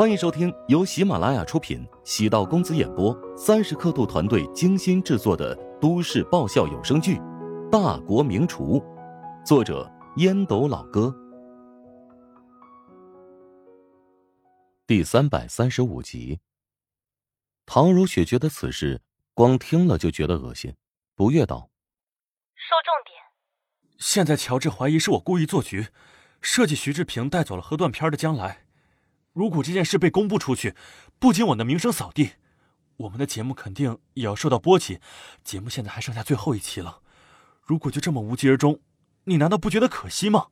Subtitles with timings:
[0.00, 7.16] 欢迎收听由喜马拉雅出品、喜道公子演播、三十刻度团队精心制作的都市爆笑有声剧
[7.70, 8.80] 《大国名厨》，
[9.46, 9.86] 作者
[10.16, 11.14] 烟斗老哥，
[14.86, 16.40] 第三百三十五集。
[17.66, 19.02] 唐如雪觉得此事
[19.34, 20.74] 光听了就觉得恶心，
[21.14, 21.68] 不悦道
[22.56, 23.98] ：“说重点。
[23.98, 25.88] 现在乔治怀疑是我故意做局，
[26.40, 28.64] 设计徐志平带走了喝断片的将来。”
[29.32, 30.74] 如果这件事被公布出去，
[31.18, 32.32] 不仅我的名声扫地，
[32.96, 35.00] 我们的节目肯定也要受到波及。
[35.44, 37.00] 节目现在还剩下最后一期了，
[37.62, 38.80] 如果就这么无疾而终，
[39.24, 40.48] 你难道不觉得可惜吗？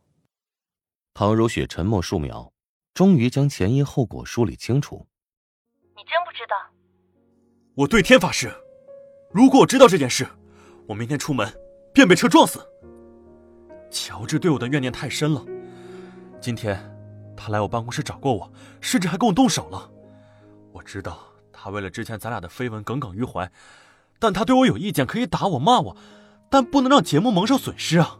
[1.12, 2.52] 唐如雪沉默数秒，
[2.95, 5.08] 终于将前因后果梳理清楚。
[5.97, 6.56] 你真不知道？
[7.74, 8.52] 我对天发誓，
[9.33, 10.27] 如果我知道这件事，
[10.86, 11.52] 我明天出门
[11.92, 12.64] 便被车撞死。
[13.91, 15.45] 乔治对我的怨念太深了，
[16.41, 16.97] 今天。
[17.41, 19.88] 他来我办公室找过我，甚至还跟我动手了。
[20.72, 21.20] 我知道
[21.53, 23.48] 他为了之前咱俩的绯闻耿耿于怀，
[24.19, 25.97] 但他对我有意见，可以打我骂我，
[26.50, 28.19] 但不能让节目蒙受损失啊！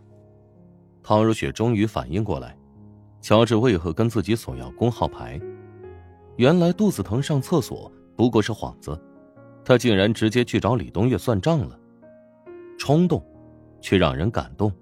[1.02, 2.56] 唐如雪终于反应过来，
[3.20, 5.41] 乔治为何跟自己索要工号牌？
[6.36, 8.97] 原来肚子疼上厕所不过是幌子，
[9.64, 11.77] 他竟然直接去找李东月算账了，
[12.78, 13.20] 冲动，
[13.80, 14.72] 却让人感动。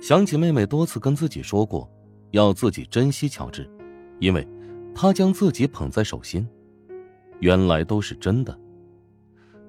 [0.00, 1.90] 想起妹妹多次跟自己说过。
[2.32, 3.70] 要自己珍惜乔治，
[4.18, 4.46] 因为，
[4.94, 6.48] 他将自己捧在手心。
[7.40, 8.58] 原来都是真的。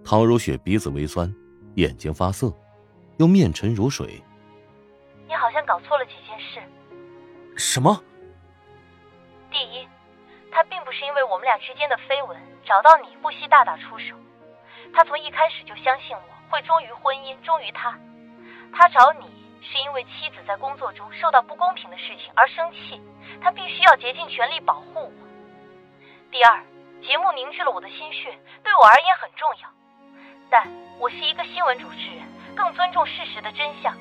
[0.03, 1.33] 唐如雪鼻子微酸，
[1.75, 2.53] 眼睛发涩，
[3.17, 4.23] 又面沉如水。
[5.27, 6.61] 你好像搞错了几件事。
[7.57, 8.01] 什么？
[9.51, 9.85] 第一，
[10.49, 14.15] 他并不是因为我们俩之间的绯闻找到你不惜大打出手，
[14.93, 17.99] 他从一开始就相信我会忠于婚姻，忠于他。
[18.71, 19.42] 他找你。
[19.63, 23.01] 是因为妻子在工作中受到不公平的事情而生气，
[23.41, 25.11] 他必须要竭尽全力保护我。
[26.29, 26.61] 第二，
[27.01, 29.69] 节目凝聚了我的心血，对我而言很重要。
[30.49, 30.67] 但
[30.99, 33.95] 我是一个新闻主持人，更尊重事实的真相。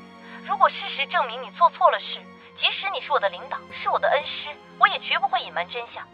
[0.45, 2.21] 如果事实证明你做错了事，
[2.61, 4.49] 即使你是我的领导，是我的恩师，
[4.79, 6.07] 我也绝不会隐瞒真相。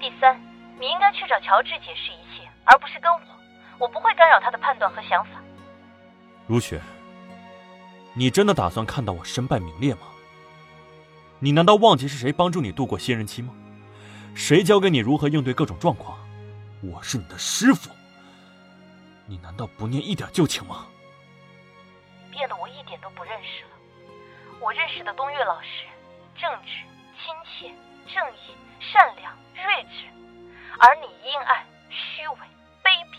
[0.00, 0.40] 第三，
[0.80, 3.20] 你应该去找乔治解释一切，而不是跟我。
[3.78, 5.32] 我不会干扰他的判断和想法。
[6.46, 6.80] 如雪。
[8.14, 10.02] 你真的打算看到我身败名裂吗？
[11.40, 13.52] 你难道忘记是谁帮助你度过新人期吗？
[14.34, 16.18] 谁教给你如何应对各种状况？
[16.80, 17.90] 我是你的师傅。
[19.26, 20.86] 你难道不念一点旧情吗？
[22.30, 23.70] 变得我一点都不认识了。
[24.60, 25.86] 我认识的东岳老师，
[26.40, 26.70] 正直、
[27.18, 27.74] 亲切、
[28.12, 30.06] 正义、善良、睿智，
[30.78, 32.36] 而你阴暗、虚伪、
[32.82, 33.14] 卑鄙。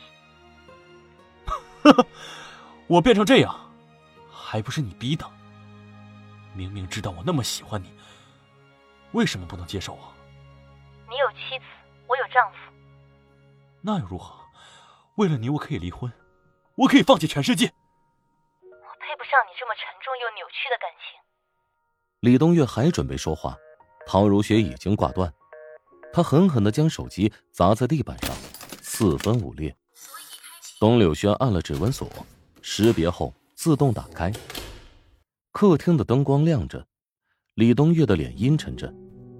[1.84, 2.08] 呵呵，
[2.88, 3.65] 我变成这样。
[4.56, 5.30] 还不是你逼的！
[6.54, 7.92] 明明知道我那么喜欢你，
[9.12, 10.14] 为什么不能接受我？
[11.10, 11.66] 你有妻子，
[12.08, 12.58] 我有丈夫，
[13.82, 14.34] 那又如何？
[15.16, 16.10] 为了你，我可以离婚，
[16.76, 17.66] 我可以放弃全世界。
[17.66, 21.20] 我配不上你这么沉重又扭曲的感情。
[22.22, 23.58] 李东月还准备说话，
[24.08, 25.34] 唐如雪已经挂断。
[26.14, 28.34] 他狠狠的将手机砸在地板上，
[28.82, 29.76] 四分五裂。
[30.80, 32.10] 董柳轩按了指纹锁，
[32.62, 33.34] 识别后。
[33.56, 34.32] 自动打开。
[35.52, 36.86] 客厅的灯光亮着，
[37.56, 38.94] 李东月的脸阴沉着，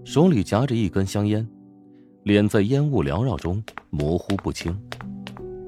[0.06, 1.48] 手里夹着一根香烟，
[2.24, 4.76] 脸在烟雾缭绕中模糊不清。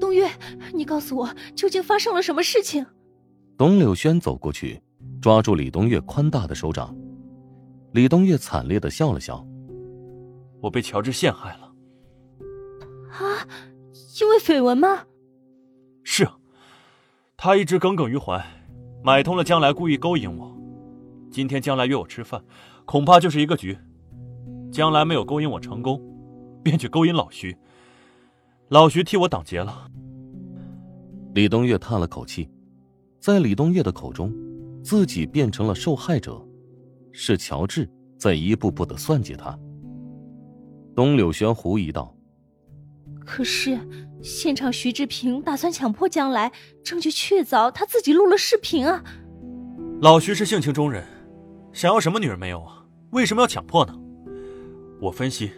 [0.00, 0.28] 东月，
[0.72, 2.84] 你告诉我，究竟发生了什么事情？
[3.58, 4.80] 董柳轩走过去，
[5.20, 6.96] 抓住李东月宽大的手掌。
[7.92, 9.46] 李东月惨烈的笑了笑
[10.62, 11.72] ：“我被乔治陷害了。”
[13.12, 13.44] 啊，
[14.20, 15.04] 因为绯闻吗？
[17.40, 18.44] 他一直耿耿于怀，
[19.00, 20.52] 买通了将来故意勾引我。
[21.30, 22.42] 今天将来约我吃饭，
[22.84, 23.78] 恐怕就是一个局。
[24.72, 26.02] 将来没有勾引我成功，
[26.64, 27.56] 便去勾引老徐。
[28.70, 29.88] 老徐替我挡劫了。
[31.32, 32.50] 李东岳叹了口气，
[33.20, 34.34] 在李东岳的口中，
[34.82, 36.44] 自己变成了受害者，
[37.12, 37.88] 是乔治
[38.18, 39.56] 在一步步的算计他。
[40.92, 42.12] 东柳轩狐疑道
[43.24, 43.78] ：“可是。”
[44.22, 46.52] 现场，徐志平打算强迫将来，
[46.84, 49.02] 证据确凿，他自己录了视频啊。
[50.00, 51.04] 老徐是性情中人，
[51.72, 52.84] 想要什么女人没有啊？
[53.10, 53.94] 为什么要强迫呢？
[55.00, 55.52] 我分析，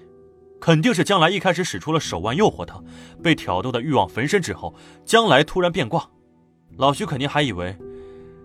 [0.61, 2.83] 肯定是将来一开始使出了手腕诱惑他，
[3.23, 4.75] 被挑逗的欲望焚身之后，
[5.05, 6.09] 将来突然变卦，
[6.77, 7.75] 老徐肯定还以为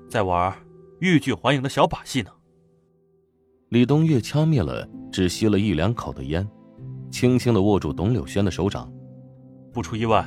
[0.10, 0.54] 在玩
[1.00, 2.32] 欲拒还迎的小把戏呢。
[3.70, 6.48] 李东月掐灭了只吸了一两口的烟，
[7.12, 8.90] 轻轻的握住董柳轩的手掌。
[9.76, 10.26] 不出意外，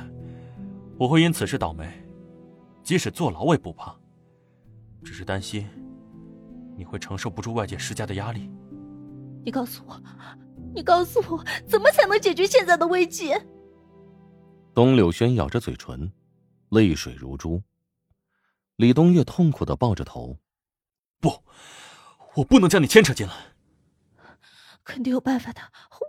[0.95, 1.91] 我会因此事倒霉，
[2.83, 3.97] 即使坐牢我也不怕。
[5.03, 5.67] 只是担心
[6.77, 8.47] 你会承受不住外界施加的压力。
[9.43, 9.99] 你告诉我，
[10.75, 13.33] 你告诉我，怎么才能解决现在的危机？
[14.75, 16.11] 董柳轩咬着嘴唇，
[16.69, 17.63] 泪水如珠。
[18.75, 20.37] 李东月痛苦的抱着头
[21.19, 21.43] ：“不，
[22.35, 23.33] 我不能将你牵扯进来。
[24.83, 25.61] 肯定有办法的，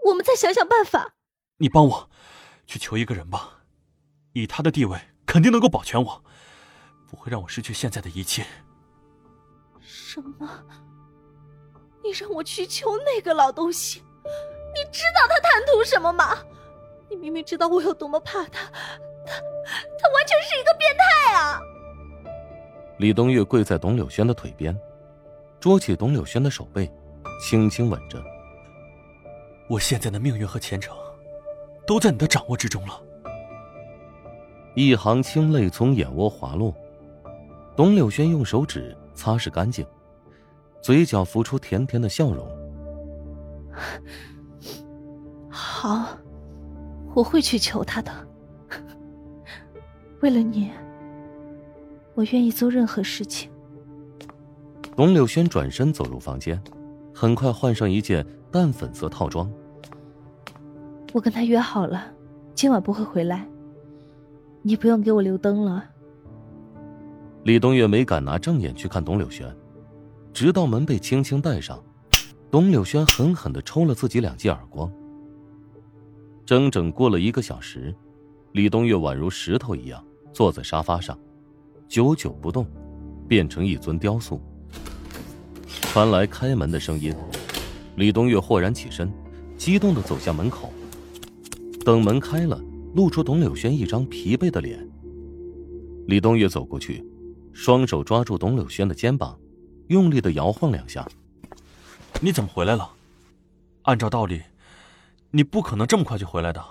[0.04, 1.14] 我们再想想办法。
[1.56, 2.10] 你帮我
[2.70, 3.50] 去求一个人吧，
[4.32, 4.96] 以他的地位，
[5.26, 6.22] 肯定能够保全我，
[7.10, 8.46] 不会让我失去现在的一切。”
[9.82, 10.48] 什么？
[12.00, 14.04] 你让我去求那个老东西？
[14.72, 16.38] 你知道他贪图什么吗？
[17.08, 18.64] 你明明知道我有多么怕他，
[19.26, 19.32] 他
[19.98, 21.60] 他完全是一个变态啊！
[23.00, 24.78] 李东月跪在董柳轩的腿边，
[25.58, 26.88] 捉起董柳轩的手背，
[27.42, 28.22] 轻轻吻着。
[29.68, 30.96] 我现在的命运和前程，
[31.90, 33.02] 都在你的掌握之中了。
[34.76, 36.72] 一行清泪从眼窝滑落，
[37.76, 39.84] 董柳轩用手指擦拭干净，
[40.80, 42.46] 嘴角浮出甜甜的笑容。
[45.50, 46.16] 好，
[47.12, 48.12] 我会去求他的。
[50.20, 50.70] 为了你，
[52.14, 53.50] 我愿意做任何事情。
[54.94, 56.62] 董柳轩转身走入房间，
[57.12, 59.52] 很快换上一件淡粉色套装。
[61.12, 62.06] 我跟他约好了，
[62.54, 63.46] 今晚不会回来。
[64.62, 65.84] 你不用给我留灯了。
[67.44, 69.52] 李东月没敢拿正眼去看董柳轩，
[70.32, 71.82] 直到门被轻轻带上，
[72.50, 74.92] 董柳轩狠狠的抽了自己两记耳光。
[76.44, 77.94] 整整过了一个小时，
[78.52, 81.18] 李东月宛如石头一样坐在沙发上，
[81.88, 82.66] 久久不动，
[83.26, 84.40] 变成一尊雕塑。
[85.66, 87.14] 传来开门的声音，
[87.96, 89.12] 李东月豁然起身，
[89.56, 90.70] 激动的走向门口。
[91.84, 92.62] 等门开了，
[92.94, 94.86] 露出董柳轩一张疲惫的脸。
[96.06, 97.04] 李东月走过去，
[97.52, 99.38] 双手抓住董柳轩的肩膀，
[99.88, 101.08] 用力的摇晃两下。
[102.20, 102.92] 你怎么回来了？
[103.82, 104.42] 按照道理。
[105.32, 106.62] 你不可能这么快就回来的。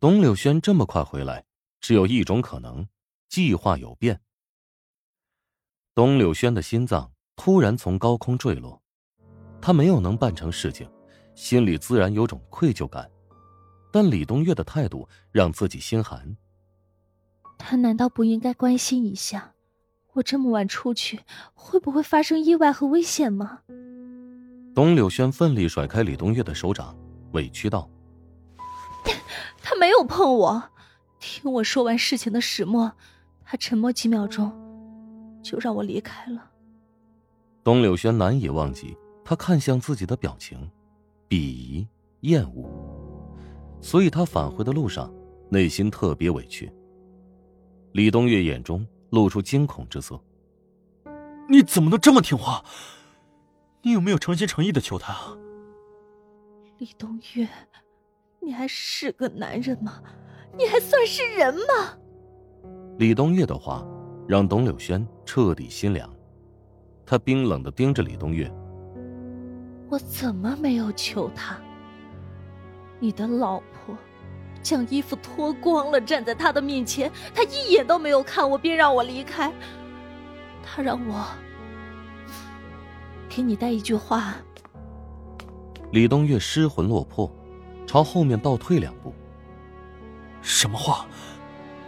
[0.00, 1.44] 董柳轩这么快回来，
[1.80, 2.88] 只有一种可能：
[3.28, 4.20] 计划有变。
[5.94, 8.82] 董柳轩的心脏突然从高空坠落，
[9.60, 10.90] 他没有能办成事情，
[11.34, 13.08] 心里自然有种愧疚感。
[13.90, 16.36] 但李东月的态度让自己心寒。
[17.56, 19.54] 他难道不应该关心一下，
[20.14, 21.20] 我这么晚出去
[21.54, 23.60] 会不会发生意外和危险吗？
[24.74, 26.96] 董柳轩奋力甩开李东月的手掌。
[27.32, 27.90] 委屈道
[29.60, 30.70] ：“他没有碰我。
[31.20, 32.90] 听我说完事情的始末，
[33.44, 34.50] 他沉默几秒钟，
[35.42, 36.50] 就让我离开了。”
[37.62, 40.70] 董柳轩难以忘记他看向自己的表情，
[41.28, 41.86] 鄙夷、
[42.20, 42.87] 厌恶，
[43.80, 45.12] 所以他返回的路上，
[45.50, 46.72] 内心特别委屈。
[47.92, 50.20] 李东月眼中露出惊恐之色
[51.48, 52.62] ：“你怎么能这么听话？
[53.82, 55.36] 你有没有诚心诚意的求他啊？”
[56.78, 57.48] 李东月，
[58.40, 60.02] 你还是个男人吗？
[60.56, 61.96] 你还算是人吗？
[62.98, 63.86] 李东月的话
[64.26, 66.12] 让董柳轩彻底心凉，
[67.06, 68.52] 他冰冷的盯着李东月
[69.88, 71.58] ：“我怎么没有求他？
[73.00, 73.96] 你的老婆
[74.62, 79.52] 将衣服脱光了站在他的面前，他一眼都没有看我，便让我离开。
[80.62, 81.24] 他让我
[83.28, 84.34] 给你带一句话。”
[85.92, 87.30] 李东月失魂落魄，
[87.86, 89.14] 朝后面倒退两步。
[90.42, 91.06] 什么话？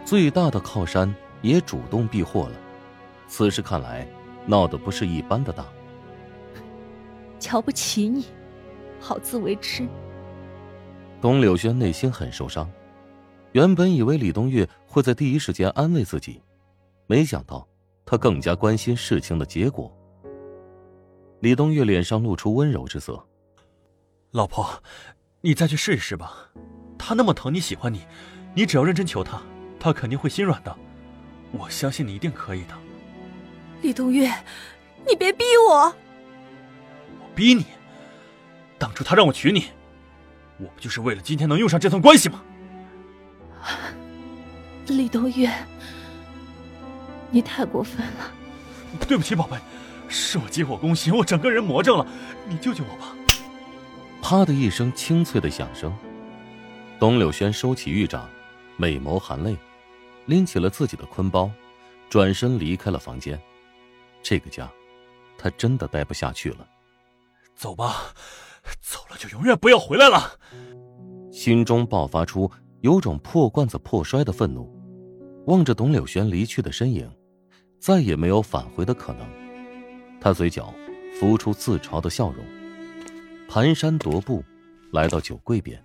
[0.03, 2.55] 最大的靠山也主动避祸了。
[3.27, 4.07] 此事看来，
[4.45, 5.65] 闹得不是一般的大。
[7.39, 8.25] 瞧不起你，
[8.99, 9.87] 好自为之。
[11.21, 12.67] 董柳轩内心很受伤，
[13.51, 16.41] 原本以为李东月会在第一时间安慰自己，
[17.05, 17.65] 没想到
[18.03, 19.95] 他更加关心事情的结果。
[21.41, 23.23] 李东月脸上露出温柔之色。
[24.31, 24.67] 老婆，
[25.41, 26.49] 你再去试一试吧。
[26.97, 28.01] 他那么疼你喜欢你，
[28.55, 29.39] 你只要认真求他，
[29.79, 30.75] 他肯定会心软的。
[31.51, 32.73] 我相信你一定可以的。
[33.83, 34.27] 李东月，
[35.07, 35.85] 你别逼我。
[35.85, 35.93] 我
[37.35, 37.65] 逼你？
[38.79, 39.65] 当初他让我娶你，
[40.61, 42.43] 我不就是为了今天能用上这层关系吗？
[44.87, 45.51] 李东月，
[47.31, 48.31] 你太过分了。
[49.07, 49.57] 对不起，宝贝，
[50.07, 52.05] 是我急火攻心，我整个人魔怔了。
[52.47, 53.15] 你救救我吧。
[54.21, 55.91] 啪的一声清脆的响声，
[56.99, 58.29] 董柳轩收起玉掌，
[58.77, 59.57] 美眸含泪，
[60.25, 61.49] 拎起了自己的坤包，
[62.09, 63.41] 转身离开了房间。
[64.21, 64.69] 这个家，
[65.37, 66.67] 他真的待不下去了。
[67.55, 68.13] 走吧，
[68.79, 70.37] 走了就永远不要回来了。
[71.31, 72.49] 心中爆发出
[72.81, 74.69] 有种破罐子破摔的愤怒，
[75.47, 77.09] 望着董柳轩离去的身影，
[77.79, 79.27] 再也没有返回的可能。
[80.19, 80.73] 他嘴角
[81.19, 82.43] 浮出自嘲的笑容。
[83.49, 84.43] 蹒跚踱步，
[84.91, 85.81] 来到酒柜边。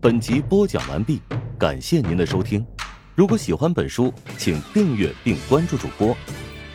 [0.00, 1.20] 本集播讲完毕，
[1.58, 2.66] 感谢您的收听。
[3.14, 6.16] 如果喜欢本书，请订阅并关注主播。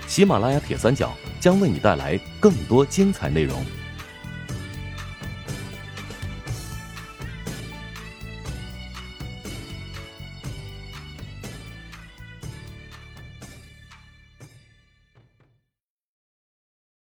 [0.10, 3.64] 喜马拉雅铁三角将为你带来更多精彩内容。